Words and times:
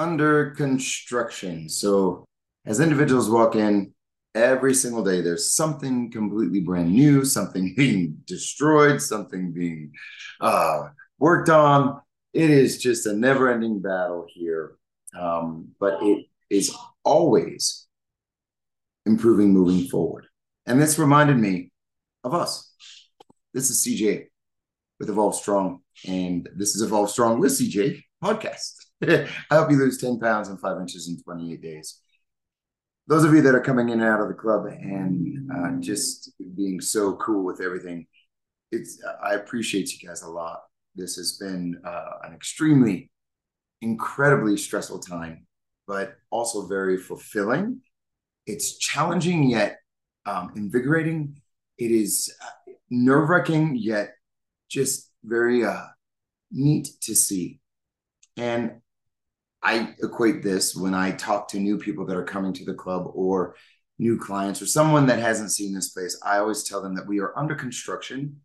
under 0.00 0.52
construction. 0.52 1.68
So 1.68 2.24
as 2.64 2.80
individuals 2.80 3.28
walk 3.28 3.54
in 3.54 3.92
every 4.34 4.72
single 4.72 5.04
day, 5.04 5.20
there's 5.20 5.52
something 5.52 6.10
completely 6.10 6.60
brand 6.60 6.90
new, 6.90 7.24
something 7.24 7.74
being 7.76 8.16
destroyed, 8.24 9.02
something 9.02 9.52
being 9.52 9.92
uh, 10.40 10.88
worked 11.18 11.50
on. 11.50 12.00
It 12.32 12.48
is 12.48 12.78
just 12.78 13.06
a 13.06 13.12
never 13.12 13.52
ending 13.52 13.80
battle 13.80 14.24
here. 14.28 14.76
Um, 15.18 15.68
but 15.78 16.02
it 16.02 16.26
is 16.48 16.74
always 17.04 17.86
improving 19.04 19.52
moving 19.52 19.86
forward. 19.88 20.26
And 20.64 20.80
this 20.80 20.98
reminded 20.98 21.36
me 21.36 21.72
of 22.24 22.32
us. 22.32 22.72
This 23.52 23.68
is 23.68 23.84
CJ 23.84 24.26
with 24.98 25.08
eVOLV 25.08 25.34
Strong, 25.34 25.80
and 26.06 26.48
this 26.54 26.76
is 26.76 26.88
eVOLV 26.88 27.08
Strong 27.08 27.40
with 27.40 27.52
CJ 27.52 28.04
podcast. 28.22 28.89
I 29.02 29.26
hope 29.50 29.70
you 29.70 29.78
lose 29.78 29.98
10 29.98 30.18
pounds 30.20 30.48
and 30.48 30.60
five 30.60 30.78
inches 30.80 31.08
in 31.08 31.22
28 31.22 31.62
days. 31.62 32.00
Those 33.06 33.24
of 33.24 33.34
you 33.34 33.40
that 33.42 33.54
are 33.54 33.60
coming 33.60 33.88
in 33.88 34.00
and 34.00 34.08
out 34.08 34.20
of 34.20 34.28
the 34.28 34.34
club 34.34 34.66
and 34.66 35.50
uh, 35.50 35.70
just 35.80 36.32
being 36.54 36.80
so 36.80 37.14
cool 37.16 37.44
with 37.44 37.60
everything, 37.60 38.06
it's 38.70 39.02
I 39.24 39.34
appreciate 39.34 39.92
you 39.92 40.06
guys 40.06 40.22
a 40.22 40.28
lot. 40.28 40.60
This 40.94 41.16
has 41.16 41.38
been 41.38 41.80
uh, 41.84 42.10
an 42.24 42.34
extremely, 42.34 43.10
incredibly 43.80 44.56
stressful 44.56 45.00
time, 45.00 45.46
but 45.86 46.16
also 46.30 46.66
very 46.66 46.98
fulfilling. 46.98 47.80
It's 48.46 48.78
challenging 48.78 49.48
yet 49.48 49.78
um, 50.26 50.52
invigorating. 50.56 51.40
It 51.78 51.90
is 51.90 52.32
uh, 52.44 52.72
nerve 52.90 53.28
wracking 53.28 53.76
yet 53.76 54.14
just 54.68 55.10
very 55.24 55.64
uh, 55.64 55.86
neat 56.52 56.88
to 57.02 57.14
see. 57.14 57.60
And 58.36 58.80
I 59.62 59.94
equate 60.02 60.42
this 60.42 60.74
when 60.74 60.94
I 60.94 61.12
talk 61.12 61.48
to 61.48 61.60
new 61.60 61.78
people 61.78 62.06
that 62.06 62.16
are 62.16 62.24
coming 62.24 62.52
to 62.54 62.64
the 62.64 62.74
club 62.74 63.10
or 63.14 63.56
new 63.98 64.18
clients 64.18 64.62
or 64.62 64.66
someone 64.66 65.06
that 65.06 65.18
hasn't 65.18 65.52
seen 65.52 65.74
this 65.74 65.90
place. 65.90 66.18
I 66.24 66.38
always 66.38 66.62
tell 66.62 66.80
them 66.80 66.94
that 66.94 67.06
we 67.06 67.20
are 67.20 67.38
under 67.38 67.54
construction 67.54 68.40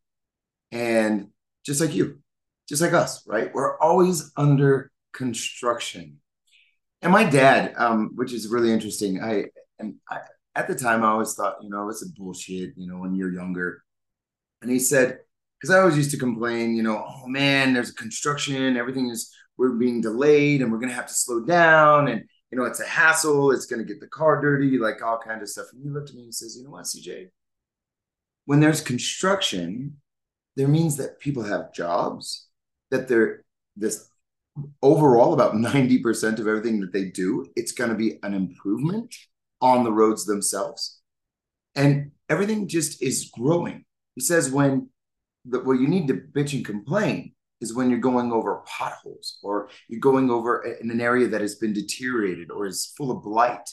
and 0.72 1.30
just 1.66 1.80
like 1.80 1.96
you, 1.96 2.20
just 2.68 2.82
like 2.82 2.94
us, 2.94 3.26
right? 3.26 3.54
We're 3.54 3.80
always 3.80 4.32
under 4.36 4.92
construction. 5.14 6.18
And 7.02 7.12
my 7.12 7.24
dad, 7.24 7.74
um, 7.78 8.12
which 8.16 8.34
is 8.34 8.50
really 8.50 8.72
interesting, 8.72 9.24
I 9.24 9.46
and 9.80 9.96
I, 10.10 10.20
at 10.56 10.68
the 10.68 10.76
time 10.76 11.04
I 11.04 11.08
always 11.08 11.34
thought, 11.34 11.58
you 11.62 11.70
know, 11.70 11.90
it's 11.90 12.04
a 12.04 12.10
bullshit, 12.18 12.74
you 12.76 12.88
know, 12.88 12.98
when 12.98 13.16
you're 13.16 13.32
younger. 13.32 13.84
And 14.62 14.72
he 14.72 14.80
said, 14.80 15.20
because 15.60 15.74
I 15.74 15.80
always 15.80 15.98
used 15.98 16.12
to 16.12 16.18
complain, 16.18 16.76
you 16.76 16.84
know, 16.84 17.06
oh 17.08 17.28
man, 17.28 17.74
there's 17.74 17.92
construction, 17.92 18.76
everything 18.76 19.10
is 19.10 19.34
we're 19.58 19.72
being 19.72 20.02
delayed 20.02 20.62
and 20.62 20.72
we're 20.72 20.80
going 20.80 20.90
to 20.90 20.96
have 20.96 21.08
to 21.08 21.14
slow 21.14 21.44
down 21.44 22.08
and 22.08 22.24
you 22.52 22.58
know 22.58 22.66
it's 22.66 22.80
a 22.80 22.86
hassle 22.86 23.52
it's 23.52 23.66
going 23.66 23.80
to 23.80 23.88
get 23.88 24.00
the 24.00 24.08
car 24.08 24.42
dirty 24.42 24.78
like 24.78 25.02
all 25.02 25.18
kind 25.18 25.42
of 25.42 25.50
stuff. 25.50 25.68
And 25.74 25.84
he 25.84 25.90
looked 25.90 26.10
at 26.10 26.16
me 26.16 26.24
and 26.24 26.36
says 26.36 26.58
you 26.58 26.64
know 26.64 26.72
what 26.72 26.86
cj 26.86 27.28
when 28.46 28.60
there's 28.60 28.82
construction 28.82 29.98
there 30.56 30.68
means 30.68 30.98
that 30.98 31.20
people 31.20 31.44
have 31.44 31.74
jobs 31.74 32.48
that 32.92 33.08
they're 33.08 33.44
this 33.76 34.10
overall 34.82 35.34
about 35.34 35.54
90% 35.54 36.40
of 36.40 36.48
everything 36.48 36.80
that 36.80 36.94
they 36.94 37.06
do 37.06 37.46
it's 37.56 37.74
going 37.74 37.90
to 37.90 37.96
be 37.96 38.20
an 38.24 38.34
improvement 38.34 39.14
on 39.62 39.84
the 39.84 39.92
roads 39.92 40.26
themselves. 40.26 41.02
And 41.76 42.12
everything 42.30 42.68
just 42.68 43.02
is 43.02 43.32
growing. 43.34 43.86
He 44.16 44.22
says 44.22 44.52
when 44.52 44.90
the, 45.46 45.60
well 45.60 45.78
you 45.78 45.88
need 45.88 46.08
to 46.08 46.14
bitch 46.14 46.54
and 46.54 46.66
complain 46.66 47.34
is 47.62 47.74
when 47.74 47.90
you're 47.90 48.00
going 48.00 48.32
over 48.32 48.64
potholes 48.66 49.38
or 49.42 49.70
you're 49.88 50.00
going 50.00 50.30
over 50.30 50.64
in 50.82 50.92
an 50.92 51.02
area 51.02 51.28
that 51.28 51.42
has 51.42 51.56
been 51.56 51.74
deteriorated 51.74 52.52
or 52.52 52.66
is 52.66 52.94
full 52.98 53.12
of 53.12 53.24
blight. 53.24 53.70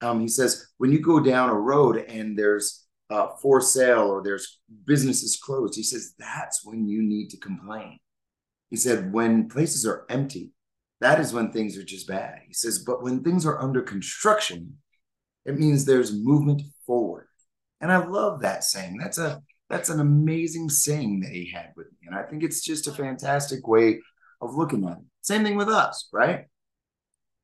Um, 0.00 0.20
he 0.20 0.28
says 0.28 0.66
when 0.78 0.92
you 0.92 1.00
go 1.00 1.20
down 1.20 1.48
a 1.48 1.54
road 1.54 1.96
and 1.96 2.38
there's 2.38 2.86
uh, 3.10 3.28
for 3.40 3.60
sale 3.60 4.08
or 4.08 4.22
there's 4.22 4.60
businesses 4.86 5.36
closed, 5.36 5.76
he 5.76 5.82
says 5.82 6.14
that's 6.18 6.64
when 6.64 6.86
you 6.86 7.02
need 7.02 7.28
to 7.30 7.36
complain. 7.38 7.98
He 8.70 8.76
said 8.76 9.12
when 9.12 9.48
places 9.48 9.86
are 9.86 10.06
empty, 10.08 10.52
that 11.00 11.20
is 11.20 11.32
when 11.32 11.52
things 11.52 11.76
are 11.76 11.84
just 11.84 12.06
bad. 12.06 12.40
He 12.46 12.54
says, 12.54 12.84
but 12.86 13.02
when 13.02 13.22
things 13.22 13.44
are 13.44 13.60
under 13.60 13.82
construction, 13.82 14.78
it 15.44 15.58
means 15.58 15.84
there's 15.84 16.12
movement 16.12 16.62
forward. 16.86 17.26
And 17.80 17.90
I 17.90 18.06
love 18.06 18.42
that 18.42 18.62
saying. 18.64 18.98
That's 18.98 19.18
a 19.18 19.42
that's 19.72 19.88
an 19.88 20.00
amazing 20.00 20.68
saying 20.68 21.20
that 21.20 21.32
he 21.32 21.50
had 21.50 21.70
with 21.76 21.86
me. 21.86 22.06
And 22.06 22.14
I 22.14 22.24
think 22.24 22.42
it's 22.42 22.60
just 22.60 22.88
a 22.88 22.92
fantastic 22.92 23.66
way 23.66 24.00
of 24.42 24.54
looking 24.54 24.84
at 24.84 24.98
it. 24.98 25.04
Same 25.22 25.42
thing 25.44 25.56
with 25.56 25.70
us, 25.70 26.10
right? 26.12 26.44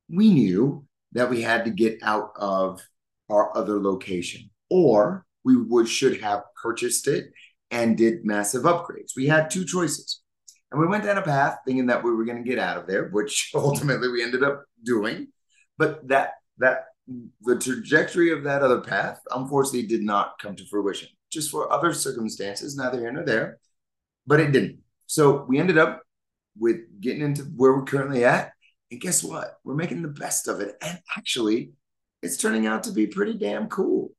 We 0.09 0.31
knew 0.31 0.85
that 1.13 1.31
we 1.31 1.41
had 1.41 1.65
to 1.65 1.71
get 1.71 1.97
out 2.03 2.29
of 2.35 2.87
our 3.31 3.57
other 3.57 3.81
location, 3.81 4.51
or 4.69 5.25
we 5.43 5.57
would 5.57 5.89
should 5.89 6.21
have 6.21 6.43
purchased 6.61 7.07
it 7.07 7.31
and 7.71 7.97
did 7.97 8.25
massive 8.25 8.61
upgrades. 8.61 9.15
We 9.15 9.25
had 9.25 9.49
two 9.49 9.65
choices. 9.65 10.21
And 10.71 10.79
we 10.79 10.85
went 10.85 11.05
down 11.05 11.17
a 11.17 11.23
path 11.23 11.57
thinking 11.65 11.87
that 11.87 12.03
we 12.03 12.11
were 12.11 12.25
going 12.25 12.43
to 12.43 12.47
get 12.47 12.59
out 12.59 12.77
of 12.77 12.85
there, 12.85 13.09
which 13.09 13.49
ultimately 13.55 14.07
we 14.07 14.21
ended 14.21 14.43
up 14.43 14.65
doing. 14.85 15.29
But 15.79 16.07
that 16.09 16.33
that 16.59 16.85
the 17.41 17.57
trajectory 17.57 18.31
of 18.31 18.43
that 18.43 18.61
other 18.61 18.81
path 18.81 19.19
unfortunately 19.31 19.87
did 19.87 20.03
not 20.03 20.37
come 20.39 20.55
to 20.55 20.67
fruition 20.67 21.09
just 21.29 21.51
for 21.51 21.71
other 21.71 21.93
circumstances, 21.93 22.75
neither 22.75 22.99
here 22.99 23.11
nor 23.11 23.23
there, 23.23 23.59
but 24.25 24.39
it 24.39 24.51
didn't. 24.51 24.79
So 25.07 25.45
we 25.47 25.59
ended 25.59 25.77
up 25.77 26.01
with 26.57 26.77
getting 26.99 27.21
into 27.21 27.43
where 27.43 27.73
we're 27.73 27.83
currently 27.83 28.25
at. 28.25 28.51
And 28.91 28.99
guess 28.99 29.23
what? 29.23 29.55
We're 29.63 29.75
making 29.75 30.01
the 30.01 30.07
best 30.07 30.47
of 30.47 30.59
it. 30.59 30.75
And 30.81 30.99
actually, 31.15 31.71
it's 32.21 32.37
turning 32.37 32.67
out 32.67 32.83
to 32.83 32.91
be 32.91 33.07
pretty 33.07 33.37
damn 33.37 33.67
cool. 33.67 34.11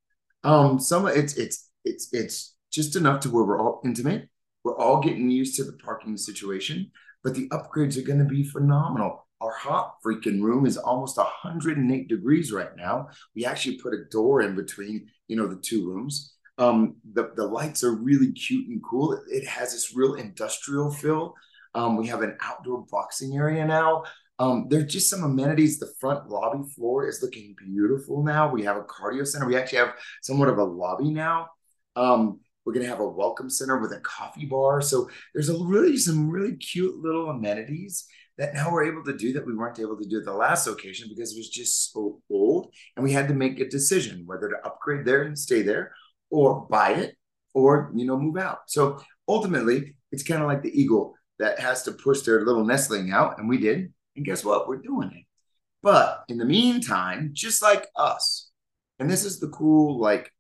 Um, 0.43 0.79
some 0.79 1.07
it's 1.07 1.35
it's 1.35 1.71
it's 1.85 2.13
it's 2.13 2.55
just 2.73 2.97
enough 2.97 3.21
to 3.21 3.31
where 3.31 3.45
we're 3.45 3.61
all 3.61 3.81
intimate. 3.85 4.29
We're 4.65 4.79
all 4.79 5.01
getting 5.01 5.31
used 5.31 5.57
to 5.57 5.65
the 5.65 5.73
parking 5.73 6.17
situation, 6.17 6.91
but 7.23 7.35
the 7.35 7.49
upgrades 7.49 7.99
are 7.99 8.07
going 8.07 8.19
to 8.19 8.25
be 8.25 8.45
phenomenal. 8.45 9.27
Our 9.41 9.53
hot 9.53 9.95
freaking 10.05 10.43
room 10.43 10.67
is 10.67 10.77
almost 10.77 11.17
108 11.17 12.09
degrees 12.09 12.53
right 12.53 12.77
now. 12.77 13.09
We 13.35 13.47
actually 13.47 13.79
put 13.79 13.95
a 13.95 14.05
door 14.11 14.43
in 14.43 14.55
between, 14.55 15.09
you 15.29 15.37
know, 15.37 15.47
the 15.47 15.57
two 15.57 15.87
rooms. 15.87 16.35
Um, 16.61 16.97
the, 17.15 17.33
the 17.37 17.47
lights 17.47 17.83
are 17.83 17.95
really 17.95 18.33
cute 18.33 18.69
and 18.69 18.83
cool. 18.83 19.15
It, 19.15 19.21
it 19.29 19.49
has 19.49 19.73
this 19.73 19.97
real 19.97 20.15
industrial 20.15 20.93
feel. 20.93 21.35
Um, 21.75 21.97
we 21.97 22.07
have 22.09 22.23
an 22.23 22.37
outdoor 22.43 22.85
boxing 22.91 23.37
area 23.37 23.65
now. 23.65 24.05
Um, 24.39 24.67
there's 24.69 24.93
just 24.93 25.11
some 25.11 25.25
amenities. 25.25 25.79
The 25.79 25.93
front 25.99 26.29
lobby 26.29 26.69
floor 26.75 27.09
is 27.09 27.23
looking 27.23 27.55
beautiful 27.59 28.23
now. 28.23 28.51
We 28.51 28.63
have 28.65 28.77
a 28.77 28.83
cardio 28.83 29.27
center. 29.27 29.47
We 29.47 29.57
actually 29.57 29.79
have 29.79 29.95
somewhat 30.23 30.49
of 30.49 30.59
a 30.59 30.65
lobby 30.65 31.11
now. 31.11 31.49
Um, 31.97 32.41
we're 32.65 32.75
going 32.75 32.85
to 32.85 32.91
have 32.91 33.01
a 33.01 33.09
welcome 33.09 33.49
center 33.49 33.79
with 33.79 33.93
a 33.93 34.01
coffee 34.01 34.47
bar. 34.47 34.83
So 34.83 35.09
there's 35.35 35.49
a 35.49 35.65
really 35.65 35.97
some 35.97 36.29
really 36.29 36.57
cute 36.57 36.97
little 36.99 37.31
amenities 37.31 38.07
that 38.39 38.55
now 38.55 38.73
we're 38.73 38.85
able 38.85 39.05
to 39.05 39.17
do 39.17 39.33
that 39.35 39.47
we 39.47 39.55
weren't 39.55 39.79
able 39.79 39.99
to 39.99 40.09
do 40.09 40.19
at 40.19 40.25
the 40.25 40.33
last 40.33 40.67
location 40.67 41.09
because 41.11 41.35
it 41.35 41.39
was 41.39 41.51
just 41.51 41.93
so 41.93 42.21
old 42.31 42.73
and 42.97 43.05
we 43.05 43.13
had 43.13 43.29
to 43.29 43.35
make 43.35 43.61
a 43.61 43.69
decision 43.69 44.23
whether 44.25 44.49
to 44.49 44.57
upgrade 44.65 45.05
there 45.05 45.25
and 45.25 45.39
stay 45.39 45.61
there 45.61 45.93
or 46.31 46.67
buy 46.71 46.93
it 46.93 47.17
or 47.55 47.91
you 47.95 48.07
know 48.07 48.19
move 48.19 48.37
out. 48.37 48.61
So 48.69 49.01
ultimately 49.29 49.97
it's 50.13 50.23
kind 50.23 50.43
of 50.43 50.49
like 50.49 50.63
the 50.63 50.81
eagle 50.81 51.15
that 51.39 51.59
has 51.59 51.83
to 51.85 51.93
push 51.93 52.23
their 52.23 52.45
little 52.45 52.65
nestling 52.65 53.13
out 53.13 53.39
and 53.39 53.49
we 53.49 53.59
did 53.59 53.93
and 54.17 54.25
guess 54.25 54.45
what? 54.45 54.69
We're 54.69 54.77
doing 54.77 55.11
it. 55.15 55.25
But 55.83 56.25
in 56.29 56.39
the 56.39 56.45
meantime 56.45 57.31
just 57.33 57.63
like 57.63 57.87
us 57.97 58.51
and 58.99 59.11
this 59.11 59.25
is 59.25 59.41
the 59.41 59.49
cool 59.49 60.01
like 60.01 60.33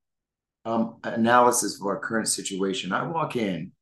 um 0.65 0.99
analysis 1.05 1.81
of 1.81 1.87
our 1.87 1.99
current 1.99 2.29
situation. 2.29 2.93
I 2.93 3.05
walk 3.05 3.37
in 3.37 3.73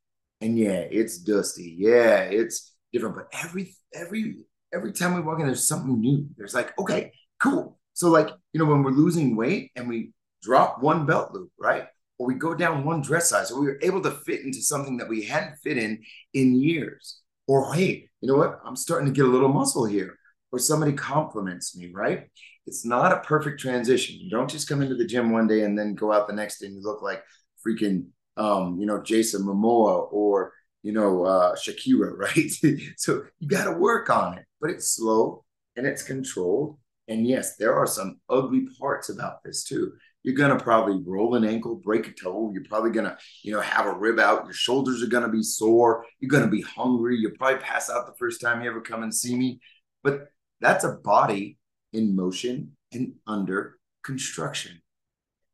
and 0.41 0.59
yeah 0.59 0.85
it's 0.91 1.19
dusty. 1.19 1.75
Yeah 1.79 2.21
it's 2.21 2.75
different 2.93 3.17
but 3.17 3.29
every 3.33 3.75
every 3.95 4.37
every 4.73 4.93
time 4.93 5.15
we 5.15 5.21
walk 5.21 5.41
in 5.41 5.47
there's 5.47 5.69
something 5.69 6.01
new. 6.01 6.27
There's 6.37 6.55
like 6.55 6.79
okay 6.79 7.13
cool. 7.41 7.79
So 7.95 8.09
like 8.11 8.29
you 8.53 8.61
know 8.61 8.67
when 8.67 8.83
we're 8.83 8.91
losing 8.93 9.37
weight 9.37 9.73
and 9.75 9.89
we 9.89 10.13
drop 10.43 10.81
one 10.81 11.05
belt 11.05 11.33
loop 11.33 11.51
right 11.59 11.89
or 12.19 12.27
we 12.27 12.35
go 12.35 12.55
down 12.55 12.85
one 12.85 13.01
dress 13.01 13.31
size, 13.31 13.51
or 13.51 13.61
we 13.61 13.67
were 13.67 13.79
able 13.83 14.03
to 14.03 14.11
fit 14.11 14.41
into 14.41 14.61
something 14.61 14.97
that 14.97 15.09
we 15.09 15.23
hadn't 15.23 15.57
fit 15.57 15.79
in 15.79 16.03
in 16.35 16.61
years. 16.61 17.21
Or, 17.47 17.73
hey, 17.73 18.09
you 18.21 18.29
know 18.29 18.37
what? 18.37 18.61
I'm 18.65 18.77
starting 18.77 19.07
to 19.07 19.13
get 19.13 19.25
a 19.25 19.29
little 19.29 19.49
muscle 19.49 19.87
here. 19.87 20.19
Or 20.51 20.59
somebody 20.59 20.93
compliments 20.93 21.77
me, 21.77 21.91
right? 21.93 22.29
It's 22.67 22.85
not 22.85 23.13
a 23.13 23.21
perfect 23.21 23.61
transition. 23.61 24.19
You 24.19 24.31
don't 24.31 24.51
just 24.51 24.69
come 24.69 24.83
into 24.83 24.95
the 24.95 25.05
gym 25.05 25.31
one 25.31 25.47
day 25.47 25.63
and 25.63 25.79
then 25.79 25.95
go 25.95 26.11
out 26.11 26.27
the 26.27 26.35
next 26.35 26.59
day 26.59 26.67
and 26.67 26.75
you 26.75 26.83
look 26.83 27.03
like 27.03 27.23
freaking, 27.67 28.07
um, 28.39 28.79
you 28.81 28.87
know, 28.87 29.03
Jason 29.03 29.43
Momoa 29.43 30.11
or, 30.11 30.53
you 30.83 30.93
know, 30.93 31.25
uh, 31.25 31.55
Shakira, 31.55 32.17
right? 32.17 32.51
so 32.97 33.25
you 33.39 33.49
got 33.49 33.65
to 33.65 33.73
work 33.73 34.09
on 34.09 34.39
it, 34.39 34.47
but 34.61 34.71
it's 34.71 34.97
slow 34.97 35.45
and 35.77 35.87
it's 35.87 36.03
controlled. 36.03 36.79
And 37.09 37.27
yes, 37.27 37.57
there 37.57 37.75
are 37.75 37.87
some 37.87 38.21
ugly 38.29 38.69
parts 38.79 39.11
about 39.11 39.45
this 39.45 39.65
too 39.65 39.93
you're 40.29 40.37
going 40.37 40.55
to 40.55 40.63
probably 40.63 41.03
roll 41.07 41.37
an 41.37 41.45
ankle, 41.47 41.77
break 41.77 42.07
a 42.07 42.13
toe. 42.13 42.51
You're 42.53 42.65
probably 42.69 42.91
going 42.91 43.07
to, 43.07 43.17
you 43.43 43.51
know, 43.51 43.63
have 43.63 43.87
a 43.87 43.95
rib 43.95 44.19
out. 44.19 44.45
Your 44.45 44.53
shoulders 44.53 45.03
are 45.03 45.07
going 45.07 45.23
to 45.23 45.31
be 45.31 45.43
sore. 45.43 46.05
You're 46.21 46.29
going 46.29 46.43
to 46.43 46.51
be 46.51 46.61
hungry. 46.61 47.17
You'll 47.17 47.31
probably 47.39 47.61
pass 47.61 47.89
out 47.89 48.07
the 48.07 48.13
first 48.19 48.43
time 48.43 48.61
you 48.61 48.69
ever 48.69 48.83
come 48.83 49.03
and 49.03 49.15
see 49.15 49.35
me. 49.35 49.59
But 50.05 50.29
That's 50.61 50.85
a 50.85 50.93
body 50.93 51.57
in 51.95 52.15
motion 52.15 52.77
and 52.93 53.15
under 53.27 53.79
construction. 54.05 54.83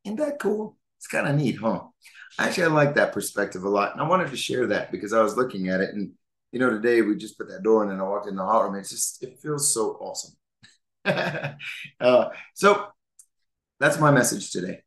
Isn't 0.05 0.17
that 0.17 0.41
cool? 0.41 0.77
It's 0.99 1.07
kind 1.07 1.29
of 1.29 1.37
neat, 1.37 1.59
huh? 1.61 1.83
Actually, 2.41 2.65
I 2.65 2.69
like 2.71 2.97
that 2.97 3.13
perspective 3.13 3.63
a 3.63 3.69
lot. 3.69 3.93
And 3.93 4.01
I 4.01 4.09
wanted 4.09 4.31
to 4.31 4.37
share 4.37 4.67
that 4.67 4.91
because 4.91 5.13
I 5.13 5.23
was 5.23 5.37
looking 5.37 5.69
at 5.69 5.83
it. 5.83 5.95
And, 5.95 6.15
you 6.51 6.59
know, 6.59 6.71
today 6.71 7.01
we 7.01 7.15
just 7.15 7.39
put 7.39 7.49
that 7.49 7.63
door 7.63 7.85
in 7.85 7.93
and 7.93 8.01
I 8.01 8.05
walked 8.05 8.27
in 8.27 8.35
the 8.35 8.43
hot 8.43 8.65
room. 8.65 8.75
It's 8.75 8.91
just, 8.91 9.23
it 9.23 9.39
feels 9.41 9.73
so 9.73 9.91
awesome. 10.01 10.35
uh, 12.01 12.31
so 12.55 12.89
that's 13.81 13.99
my 13.99 14.11
message 14.11 14.51
today. 14.51 14.81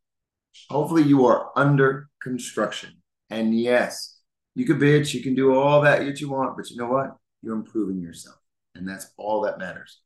Hopefully, 0.69 1.03
you 1.03 1.25
are 1.25 1.51
under 1.55 2.09
construction. 2.21 3.01
And 3.29 3.57
yes, 3.57 4.19
you 4.55 4.65
can 4.65 4.79
bitch, 4.79 5.13
you 5.13 5.21
can 5.21 5.35
do 5.35 5.53
all 5.53 5.81
that 5.81 5.99
that 5.99 6.21
you 6.21 6.29
want, 6.29 6.57
but 6.57 6.69
you 6.69 6.77
know 6.77 6.87
what? 6.87 7.15
You're 7.41 7.55
improving 7.55 8.01
yourself. 8.01 8.37
And 8.75 8.87
that's 8.87 9.11
all 9.17 9.41
that 9.41 9.59
matters. 9.59 9.99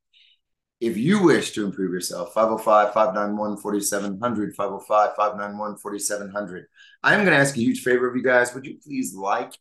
If 0.82 0.98
you 0.98 1.24
wish 1.24 1.52
to 1.52 1.64
improve 1.64 1.94
yourself, 1.94 2.34
505 2.34 2.94
591 2.94 3.58
4700, 3.58 4.56
505 4.56 5.16
591 5.16 5.78
4700. 5.78 6.66
I'm 7.04 7.20
going 7.20 7.32
to 7.32 7.36
ask 7.38 7.56
a 7.56 7.60
huge 7.60 7.82
favor 7.82 8.10
of 8.10 8.16
you 8.16 8.24
guys. 8.24 8.54
Would 8.56 8.66
you 8.66 8.80
please 8.84 9.14
like 9.14 9.54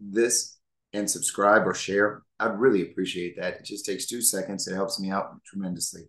this 0.00 0.58
and 0.92 1.08
subscribe 1.08 1.66
or 1.68 1.74
share? 1.74 2.22
I'd 2.40 2.58
really 2.58 2.82
appreciate 2.82 3.36
that. 3.38 3.54
It 3.54 3.64
just 3.64 3.86
takes 3.86 4.06
two 4.06 4.20
seconds. 4.20 4.66
It 4.66 4.74
helps 4.74 4.98
me 4.98 5.10
out 5.10 5.40
tremendously. 5.44 6.08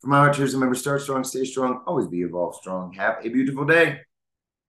For 0.00 0.08
my 0.08 0.18
archers, 0.18 0.54
remember, 0.54 0.74
start 0.74 1.02
strong, 1.02 1.24
stay 1.24 1.44
strong, 1.44 1.82
always 1.86 2.06
be 2.06 2.22
evolved 2.22 2.56
strong. 2.56 2.92
Have 2.94 3.24
a 3.24 3.28
beautiful 3.28 3.64
day. 3.64 4.00